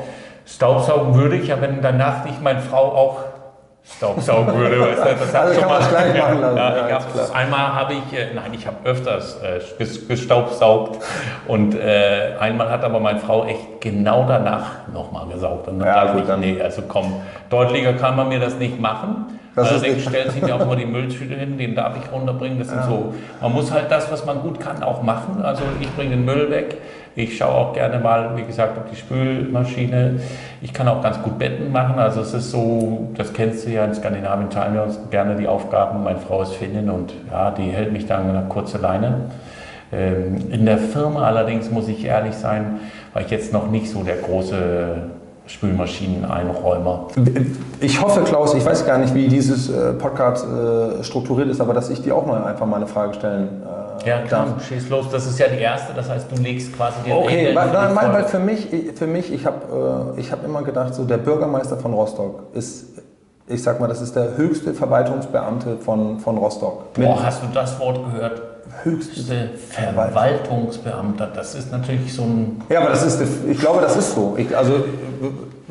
[0.47, 3.17] Staubsaugen würde ich, ja, wenn danach nicht meine Frau auch
[3.97, 4.79] Staubsaugen würde.
[4.79, 6.57] Weißt du, das also kann man es gleich machen lassen.
[6.57, 9.59] Ja, ja, hab, einmal habe ich, äh, nein, ich habe öfters äh,
[10.07, 11.03] gestaubsaugt
[11.47, 15.67] und äh, einmal hat aber meine Frau echt genau danach nochmal gesaugt.
[15.67, 18.79] Und dann ja, dachte gut, ich, nee, also komm, deutlicher kann man mir das nicht
[18.79, 19.39] machen.
[19.55, 22.59] Das Allerdings stellt sich mir auch immer die Mülltüte hin, den darf ich runterbringen.
[22.59, 22.83] Das ja.
[22.83, 25.41] so, man muss halt das, was man gut kann, auch machen.
[25.43, 26.77] Also ich bringe den Müll weg.
[27.19, 30.21] Ich schaue auch gerne mal, wie gesagt, auf die Spülmaschine.
[30.61, 31.99] Ich kann auch ganz gut Betten machen.
[31.99, 35.45] Also es ist so, das kennst du ja, in Skandinavien teilen wir uns gerne die
[35.45, 36.01] Aufgaben.
[36.05, 39.31] Meine Frau ist Finnin und ja, die hält mich dann eine kurze Leine.
[39.91, 42.79] Ähm, in der Firma allerdings muss ich ehrlich sein,
[43.11, 44.95] war ich jetzt noch nicht so der große
[45.45, 47.07] Spülmaschinen-Einräumer.
[47.81, 51.73] Ich hoffe, Klaus, ich weiß gar nicht, wie dieses äh, Podcast äh, strukturiert ist, aber
[51.73, 54.67] dass ich dir auch mal einfach mal eine Frage stellen äh, Ja, klar, darf.
[54.67, 55.07] schieß los.
[55.11, 58.25] Das ist ja die erste, das heißt, du legst quasi den Okay, weil, nein, weil
[58.25, 62.43] für mich, für mich ich habe äh, hab immer gedacht, so der Bürgermeister von Rostock
[62.53, 62.85] ist
[63.51, 66.93] ich sag mal, das ist der höchste Verwaltungsbeamte von, von Rostock.
[66.93, 68.43] Boah, hast du das Wort gehört?
[68.83, 71.27] höchste Verwaltungsbeamter.
[71.33, 72.61] Das ist natürlich so ein.
[72.69, 74.35] Ja, aber das ist, ich glaube, das ist so.
[74.37, 74.83] Ich, also,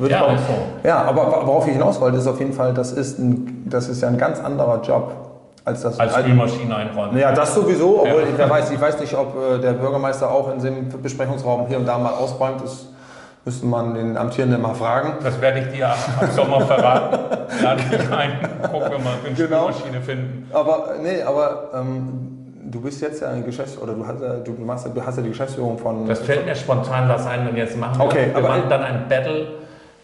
[0.08, 0.86] ja, auch, so.
[0.86, 4.02] ja, aber worauf ich hinaus wollte, ist auf jeden Fall, das ist, ein, das ist
[4.02, 5.27] ja ein ganz anderer Job.
[5.68, 7.18] Als, das, als Spülmaschine einräumen.
[7.18, 8.28] Ja, das sowieso, obwohl ja.
[8.38, 11.84] wer weiß, ich weiß nicht, ob äh, der Bürgermeister auch in dem Besprechungsraum hier und
[11.84, 12.62] da mal ausräumt.
[12.62, 12.86] Das
[13.44, 15.18] müsste man den Amtierenden mal fragen.
[15.22, 17.18] Das werde ich dir am Sommer verraten.
[17.62, 19.70] Lade dich ein, gucken wir mal, ob wir eine genau.
[19.70, 20.50] Spülmaschine finden.
[20.54, 24.52] Aber, nee, aber ähm, du bist jetzt ja ein Geschäfts- oder du hast, ja, du,
[24.52, 26.08] machst, du hast ja die Geschäftsführung von.
[26.08, 28.00] Das fällt mir spontan was ein, wenn wir jetzt machen.
[28.00, 29.48] Okay, wir aber machen dann ein Battle,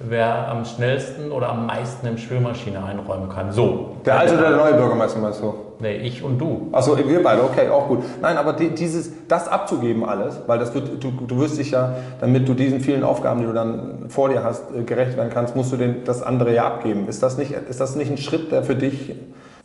[0.09, 3.53] wer am schnellsten oder am meisten in Spülmaschine einräumen kann.
[3.53, 3.97] So.
[4.05, 5.55] Der alte oder der neue Bürgermeister meinst du?
[5.81, 6.69] Nee, ich und du.
[6.73, 7.99] Achso, wir beide, okay, auch gut.
[8.23, 11.97] Nein, aber die, dieses, das abzugeben alles, weil das wird, du, du wirst dich ja,
[12.21, 15.57] damit du diesen vielen Aufgaben, die du dann vor dir hast, äh, gerecht werden kannst,
[15.57, 17.09] musst du den, das andere ja abgeben.
[17.09, 19.15] Ist das nicht, ist das nicht ein Schritt, der für dich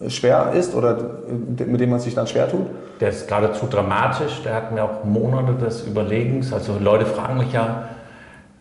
[0.07, 0.97] schwer ist oder
[1.37, 2.67] mit dem man sich dann schwer tut?
[3.01, 4.41] Der ist geradezu dramatisch.
[4.43, 6.53] Der hat mir auch Monate des Überlegens.
[6.53, 7.89] Also Leute fragen mich ja,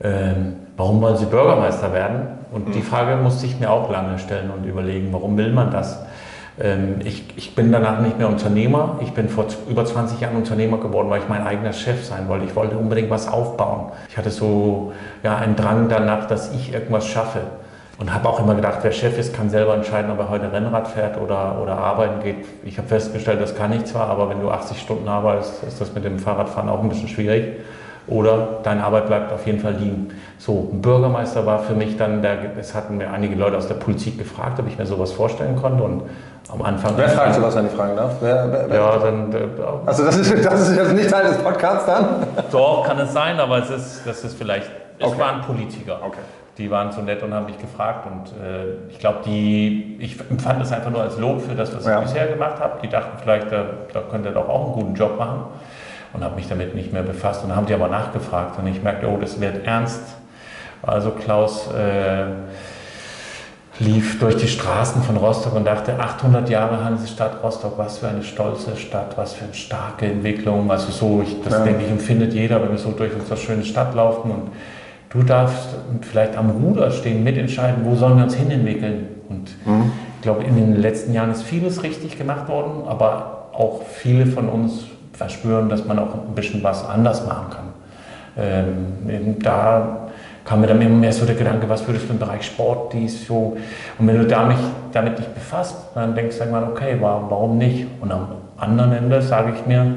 [0.01, 2.29] ähm, warum wollen Sie Bürgermeister werden?
[2.51, 2.73] Und mhm.
[2.73, 6.03] die Frage musste ich mir auch lange stellen und überlegen, warum will man das?
[6.59, 8.99] Ähm, ich, ich bin danach nicht mehr Unternehmer.
[9.03, 12.47] Ich bin vor über 20 Jahren Unternehmer geworden, weil ich mein eigener Chef sein wollte.
[12.47, 13.93] Ich wollte unbedingt was aufbauen.
[14.09, 17.41] Ich hatte so ja, einen Drang danach, dass ich irgendwas schaffe.
[17.99, 20.87] Und habe auch immer gedacht, wer Chef ist, kann selber entscheiden, ob er heute Rennrad
[20.87, 22.47] fährt oder, oder arbeiten geht.
[22.65, 25.93] Ich habe festgestellt, das kann ich zwar, aber wenn du 80 Stunden arbeitest, ist das
[25.93, 27.57] mit dem Fahrradfahren auch ein bisschen schwierig.
[28.09, 30.09] Oder deine Arbeit bleibt auf jeden Fall liegen.
[30.39, 33.75] So, ein Bürgermeister war für mich dann, der, es hatten mir einige Leute aus der
[33.75, 35.83] Politik gefragt, ob ich mir sowas vorstellen konnte.
[35.83, 36.03] Und
[36.51, 36.93] am Anfang.
[36.97, 38.13] Wer fragt sowas, wenn ich fragen darf?
[38.21, 38.77] Wer, wer, wer?
[38.77, 39.33] Ja, dann.
[39.33, 39.39] Äh,
[39.87, 42.07] also, das ist, das ist jetzt nicht Teil des Podcasts dann?
[42.51, 44.71] Doch, kann es sein, aber es ist, das ist vielleicht.
[44.99, 45.19] Es Okay.
[45.21, 45.99] waren Politiker.
[46.05, 46.19] Okay.
[46.57, 48.07] Die waren so nett und haben mich gefragt.
[48.07, 49.97] Und äh, ich glaube, die.
[50.01, 51.99] Ich empfand das einfach nur als Lob für das, was Ja.
[51.99, 52.79] ich bisher gemacht habe.
[52.83, 55.43] Die dachten vielleicht, da, da könnte er doch auch einen guten Job machen.
[56.13, 57.43] Und habe mich damit nicht mehr befasst.
[57.43, 58.59] Und dann haben die aber nachgefragt.
[58.59, 60.03] Und ich merkte, oh, das wird ernst.
[60.83, 61.69] Also Klaus.
[61.73, 62.27] Äh,
[63.81, 68.25] lief durch die Straßen von Rostock und dachte, 800 Jahre Hansestadt Rostock, was für eine
[68.25, 70.71] stolze Stadt, was für eine starke Entwicklung.
[70.71, 71.65] Also so, ich, das Ja.
[71.65, 74.43] denke ich, empfindet jeder, wenn wir so durch unsere schöne Stadt laufen und
[75.11, 75.69] du darfst
[76.03, 79.09] vielleicht am Ruder stehen, mitentscheiden, wo sollen wir uns hinentwickeln.
[79.29, 79.51] Und
[80.17, 84.49] ich glaube, in den letzten Jahren ist vieles richtig gemacht worden, aber auch viele von
[84.49, 84.85] uns
[85.19, 87.65] verspüren, dass man auch ein bisschen was anders machen kann.
[88.39, 90.09] Ähm, da
[90.45, 93.27] kam mir dann immer mehr so der Gedanke, was würdest du im Bereich Sport, dies,
[93.27, 93.57] so.
[93.99, 94.57] Und wenn du damit,
[94.93, 97.87] damit dich befasst, dann denkst du irgendwann, okay, wa- warum nicht?
[98.01, 99.93] Und am anderen Ende sage ich mir,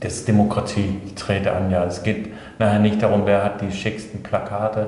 [0.00, 1.84] das ist Demokratie, ich trete an, ja.
[1.84, 4.86] Es geht nachher nicht darum, wer hat die schicksten Plakate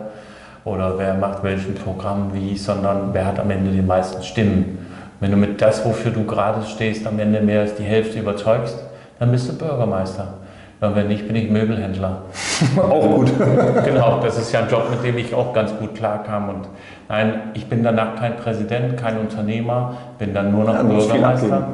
[0.65, 4.87] oder wer macht welchen Programm wie, sondern wer hat am Ende die meisten Stimmen.
[5.21, 8.79] Wenn du mit das, wofür du gerade stehst, am Ende mehr als die Hälfte überzeugst,
[9.19, 10.35] dann bist du Bürgermeister.
[10.81, 12.23] Und wenn nicht, bin ich Möbelhändler.
[12.77, 13.33] Auch gut.
[13.85, 16.49] Genau, das ist ja ein Job, mit dem ich auch ganz gut klarkam.
[16.49, 16.69] Und
[17.09, 21.69] nein, ich bin danach kein Präsident, kein Unternehmer, bin dann nur noch Ja, Bürgermeister.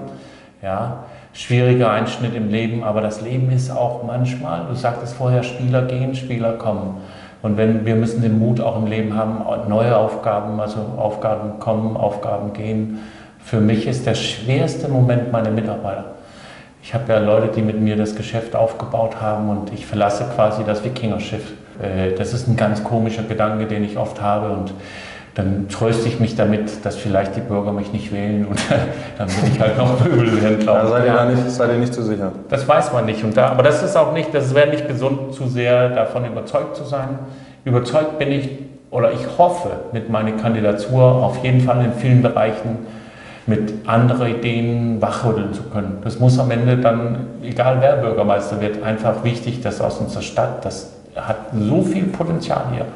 [0.63, 5.83] Ja, schwieriger Einschnitt im Leben, aber das Leben ist auch manchmal, du sagtest vorher, Spieler
[5.83, 6.99] gehen, Spieler kommen.
[7.43, 11.97] Und wenn wir müssen den Mut auch im Leben haben, neue Aufgaben, also Aufgaben kommen,
[11.97, 13.01] Aufgaben gehen.
[13.39, 16.14] Für mich ist der schwerste Moment meine Mitarbeiter.
[16.87, 20.65] Ich habe ja Leute, die mit mir das Geschäft aufgebaut haben und ich verlasse quasi
[20.67, 21.53] das Wikingerschiff.
[21.83, 24.75] Äh, Das ist ein ganz komischer Gedanke, den ich oft habe und
[25.35, 28.61] dann tröste ich mich damit, dass vielleicht die Bürger mich nicht wählen und
[29.19, 30.75] dann bin ich halt noch Möbelhändler.
[30.75, 31.17] Da seid ihr, Ja.
[31.17, 32.33] da nicht, seid ihr nicht zu sicher.
[32.51, 33.25] Das weiß man nicht.
[33.25, 36.77] Und da, aber das ist auch nicht, das wäre nicht gesund, zu sehr davon überzeugt
[36.77, 37.19] zu sein.
[37.65, 38.51] Überzeugt bin ich
[38.91, 42.87] oder ich hoffe mit meiner Kandidatur auf jeden Fall in vielen Bereichen
[43.47, 45.99] mit anderen Ideen wachrütteln zu können.
[46.03, 50.65] Das muss am Ende dann, egal wer Bürgermeister wird, einfach wichtig, dass aus unserer Stadt,
[50.65, 52.87] das hat so viel Potenzial hier.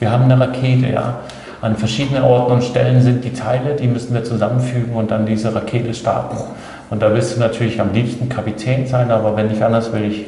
[0.00, 1.20] Wir haben eine Rakete, ja.
[1.60, 5.54] An verschiedenen Orten und Stellen sind die Teile, die müssen wir zusammenfügen und dann diese
[5.54, 6.36] Rakete starten.
[6.90, 10.26] Und da willst du natürlich am liebsten Kapitän sein, aber wenn nicht anders, will ich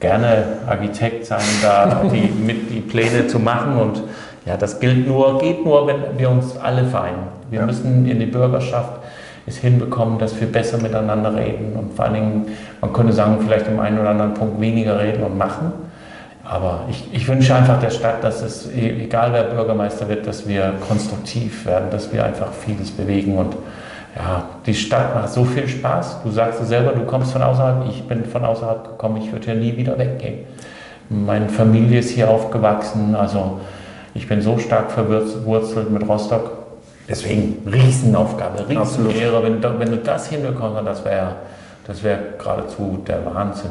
[0.00, 3.76] gerne Architekt sein, da die, mit die Pläne zu machen.
[3.76, 4.02] Und
[4.44, 7.35] ja, das gilt nur, geht nur, wenn wir uns alle vereinen.
[7.50, 7.66] Wir Ja.
[7.66, 8.92] müssen in die Bürgerschaft
[9.46, 12.46] es hinbekommen, dass wir besser miteinander reden und vor allen Dingen,
[12.80, 15.72] man könnte sagen, vielleicht im einen oder anderen Punkt weniger reden und machen.
[16.44, 20.46] Aber ich, ich wünsche einfach der Stadt, dass es, e- egal wer Bürgermeister wird, dass
[20.48, 23.36] wir konstruktiv werden, dass wir einfach vieles bewegen.
[23.38, 23.54] Und
[24.16, 26.22] ja, die Stadt macht so viel Spaß.
[26.24, 29.44] Du sagst es selber, du kommst von außerhalb, ich bin von außerhalb gekommen, ich würde
[29.46, 30.38] hier nie wieder weggehen.
[31.08, 33.60] Meine Familie ist hier aufgewachsen, also
[34.14, 36.55] ich bin so stark verwurzelt mit Rostock.
[37.08, 38.68] Deswegen Riesenaufgabe.
[38.68, 39.42] Riesenehre.
[39.42, 41.36] Wenn, du- wenn du das hinbekommst, das wäre
[41.86, 43.70] das wär geradezu der Wahnsinn.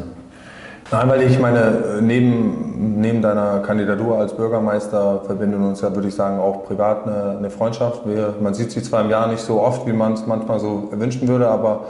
[0.92, 6.16] Nein, weil ich meine, neben, neben deiner Kandidatur als Bürgermeister verbinden uns ja, würde ich
[6.16, 8.08] sagen, auch privat eine, eine Freundschaft.
[8.08, 10.90] Wir, man sieht sich zwar im Jahr nicht so oft, wie man es manchmal so
[10.92, 11.86] wünschen würde, aber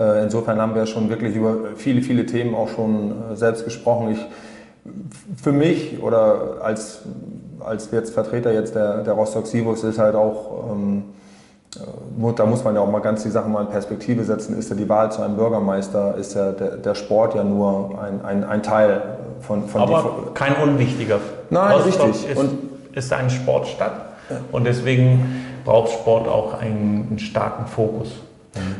[0.00, 4.12] äh, insofern haben wir schon wirklich über viele, viele Themen auch schon äh, selbst gesprochen.
[4.12, 4.26] Ich,
[5.42, 7.02] für mich oder als,
[7.64, 11.04] als jetzt Vertreter jetzt der, der Rostock Sivus ist halt auch, ähm,
[11.76, 11.80] äh,
[12.38, 14.76] da muss man ja auch mal ganz die Sachen mal in Perspektive setzen, ist ja
[14.76, 18.62] die Wahl zu einem Bürgermeister, ist ja der, der Sport ja nur ein, ein, ein
[18.62, 19.02] Teil
[19.40, 21.18] von, von Aber kein unwichtiger.
[21.50, 22.30] Nein, Rostock richtig.
[22.30, 22.58] Ist, Und-
[22.94, 23.92] ist eine Sportstadt
[24.50, 28.12] und deswegen braucht Sport auch einen, einen starken Fokus.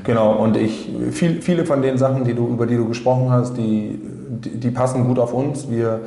[0.02, 3.56] Genau, und ich, viel, viele von den Sachen, die du, über die du gesprochen hast,
[3.56, 5.70] die, die, die passen gut auf uns.
[5.70, 6.00] Wir,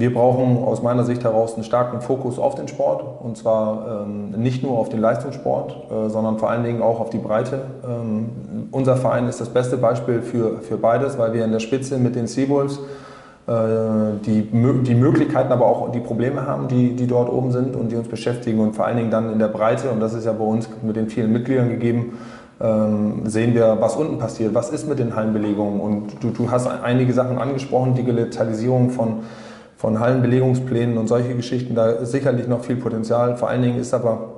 [0.00, 4.30] wir brauchen aus meiner Sicht heraus einen starken Fokus auf den Sport und zwar ähm,
[4.30, 7.62] nicht nur auf den Leistungssport, äh, sondern vor allen Dingen auch auf die Breite.
[7.84, 8.28] Ähm,
[8.70, 12.16] unser Verein ist das beste Beispiel für, für beides, weil wir in der Spitze mit
[12.16, 12.80] den Seawolves
[13.46, 13.52] äh,
[14.26, 17.96] die, die Möglichkeiten, aber auch die Probleme haben, die, die dort oben sind und die
[17.96, 20.44] uns beschäftigen und vor allen Dingen dann in der Breite, und das ist ja bei
[20.44, 22.18] uns mit den vielen Mitgliedern gegeben,
[22.60, 25.80] ähm, sehen wir, was unten passiert, was ist mit den Hallenbelegungen.
[25.80, 29.20] Und du, du hast einige Sachen angesprochen, Digitalisierung von,
[29.78, 33.36] von Hallenbelegungsplänen und solche Geschichten, da ist sicherlich noch viel Potenzial.
[33.36, 34.34] Vor allen Dingen ist aber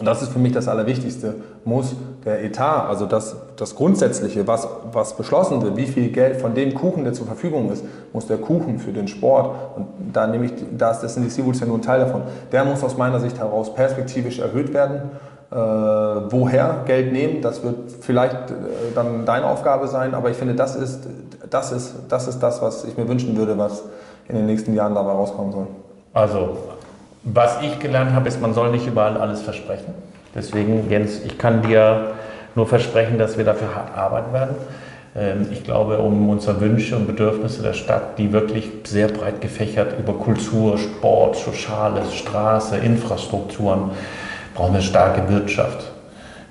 [0.00, 1.34] und das ist für mich das Allerwichtigste,
[1.66, 6.54] muss der Etat, also das, das Grundsätzliche, was, was beschlossen wird, wie viel Geld von
[6.54, 10.46] dem Kuchen, der zur Verfügung ist, muss der Kuchen für den Sport, und da nehme
[10.46, 13.20] ich, das, das sind die Seawoods ja nur ein Teil davon, der muss aus meiner
[13.20, 15.10] Sicht heraus perspektivisch erhöht werden.
[15.50, 18.54] Äh, woher Geld nehmen, das wird vielleicht äh,
[18.94, 21.00] dann deine Aufgabe sein, aber ich finde, das ist,
[21.50, 23.82] das, ist, das ist das, was ich mir wünschen würde, was
[24.30, 25.66] in den nächsten Jahren dabei rauskommen soll.
[26.12, 26.56] Also
[27.22, 29.94] was ich gelernt habe, ist, man soll nicht überall alles versprechen.
[30.34, 32.12] Deswegen, Jens, ich kann dir
[32.54, 34.54] nur versprechen, dass wir dafür hart arbeiten werden.
[35.16, 39.98] Ähm, ich glaube, um unsere Wünsche und Bedürfnisse der Stadt, die wirklich sehr breit gefächert
[39.98, 43.90] über Kultur, Sport, Soziales, Straße, Infrastrukturen,
[44.54, 45.90] brauchen wir starke Wirtschaft.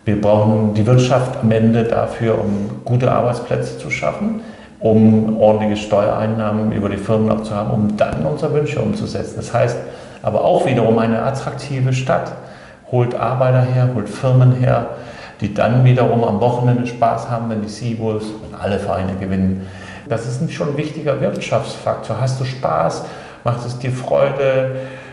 [0.06, 4.42] Wir brauchen die Wirtschaft am Ende dafür, um gute Arbeitsplätze zu schaffen,
[4.80, 9.36] um ordentliche Steuereinnahmen über die Firmen auch zu haben, um dann unsere Wünsche umzusetzen.
[9.38, 9.78] Das heißt,
[10.22, 12.32] aber auch wiederum eine attraktive Stadt.
[12.92, 14.88] Holt Arbeiter her, holt Firmen her,
[15.42, 19.68] die dann wiederum am Wochenende Spaß haben, wenn die Seabulls und alle Vereine gewinnen.
[20.08, 22.20] Das ist schon ein wichtiger Wirtschaftsfaktor.
[22.20, 23.06] Hast du Spaß?
[23.44, 24.72] Macht es dir Freude?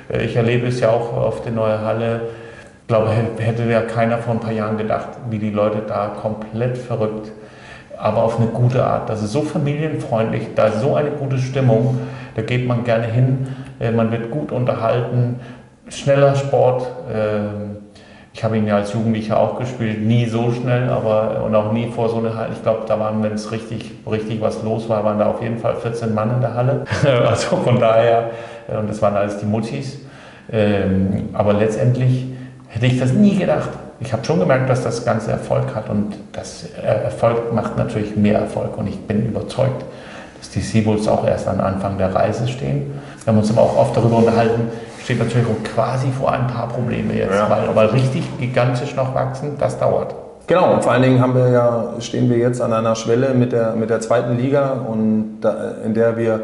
[0.08, 2.20] Ich erlebe es ja auch auf der neuen Halle.
[2.82, 6.78] Ich glaube, hätte ja keiner vor ein paar Jahren gedacht, wie die Leute da komplett
[6.78, 7.32] verrückt,
[7.98, 9.08] aber auf eine gute Art.
[9.08, 11.98] Das ist so familienfreundlich, da ist so eine gute Stimmung,
[12.34, 13.48] da geht man gerne hin.
[13.80, 15.40] Äh, man wird gut unterhalten,
[15.88, 16.86] schneller Sport.
[17.12, 17.76] Ähm,
[18.32, 21.88] ich habe ihn ja als Jugendlicher auch gespielt, nie so schnell, aber und auch nie
[21.90, 22.50] vor so einer Halle.
[22.52, 25.56] Ich glaube, da waren, wenn es richtig, richtig was los war, waren da auf jeden
[25.56, 26.84] Fall 14 Mann in der Halle.
[27.26, 28.30] also von daher,
[28.68, 30.00] äh, und das waren alles die Muttis.
[30.52, 32.26] Ähm, aber letztendlich
[32.68, 33.70] hätte ich das nie gedacht.
[33.98, 38.38] Ich habe schon gemerkt, dass das Ganze Erfolg hat und das Erfolg macht natürlich mehr
[38.38, 39.84] Erfolg und ich bin überzeugt,
[40.38, 42.92] dass die Seabulls auch erst am Anfang der Reise stehen.
[43.24, 44.68] Wir haben uns aber auch oft darüber unterhalten,
[45.02, 47.48] steht natürlich auch quasi vor ein paar Probleme jetzt, ja.
[47.48, 50.14] weil aber richtig gigantisch noch wachsen, das dauert.
[50.46, 53.50] Genau, und vor allen Dingen haben wir ja, stehen wir jetzt an einer Schwelle mit
[53.50, 56.42] der, mit der zweiten Liga, und da, in der wir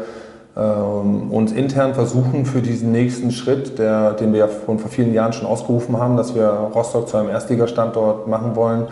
[0.55, 5.47] uns intern versuchen für diesen nächsten Schritt, der, den wir ja vor, vielen Jahren schon
[5.47, 8.87] ausgerufen haben, dass wir Rostock zu einem Erstligastandort machen wollen,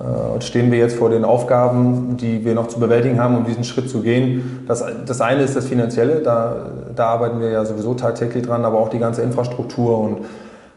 [0.00, 3.62] äh, stehen wir jetzt vor den Aufgaben, die wir noch zu bewältigen haben, um diesen
[3.62, 4.64] Schritt zu gehen.
[4.66, 8.80] Das, das eine ist das Finanzielle, da, da arbeiten wir ja sowieso tagtäglich dran, aber
[8.80, 10.24] auch die ganze Infrastruktur und ähm,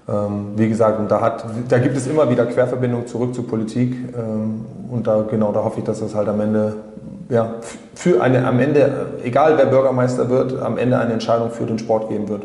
[0.08, 5.06] wie gesagt, da, hat, da gibt es immer wieder Querverbindungen zurück zur Politik ähm, und
[5.06, 6.76] da, genau, da hoffe ich, dass das halt am Ende,
[7.28, 7.56] ja,
[7.94, 12.08] für eine, am Ende, egal wer Bürgermeister wird, am Ende eine Entscheidung für den Sport
[12.08, 12.44] geben wird.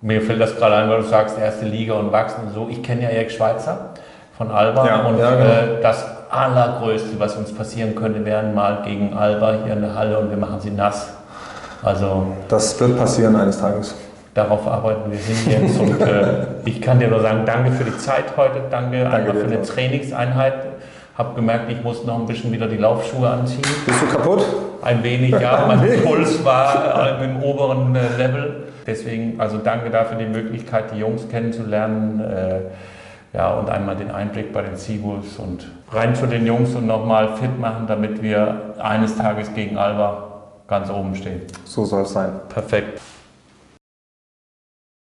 [0.00, 2.68] Mir fällt das gerade ein, weil du sagst, erste Liga und wachsen und so.
[2.70, 3.90] Ich kenne ja Erik Schweizer
[4.38, 4.86] von Alba.
[4.86, 5.44] Ja, und ja, genau.
[5.44, 10.18] äh, das Allergrößte, was uns passieren könnte, wären mal gegen Alba hier in der Halle
[10.18, 11.10] und wir machen sie nass.
[11.82, 13.94] Also, das wird passieren eines Tages.
[14.34, 15.78] Darauf arbeiten wir hin jetzt.
[15.78, 19.46] Und äh, ich kann dir nur sagen, danke für die Zeit heute, danke, danke für
[19.46, 20.54] eine Trainingseinheit.
[21.18, 23.60] Habe gemerkt, ich muss noch ein bisschen wieder die Laufschuhe anziehen.
[23.84, 24.44] Bist du kaputt?
[24.80, 25.66] Ein wenig, ja.
[25.68, 28.64] Mein Puls war äh, im oberen äh, Level.
[28.86, 32.20] Deswegen, also danke dafür die Möglichkeit, die Jungs kennenzulernen.
[32.20, 32.60] Äh,
[33.36, 37.36] ja, und einmal den Einblick bei den Seawolves und rein zu den Jungs und nochmal
[37.36, 40.28] fit machen, damit wir eines Tages gegen Alba
[40.68, 41.42] ganz oben stehen.
[41.64, 42.32] So soll es sein.
[42.48, 43.00] Perfekt.